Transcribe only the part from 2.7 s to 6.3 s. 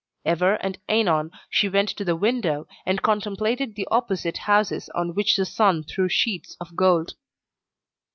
and contemplated the opposite houses on which the sun threw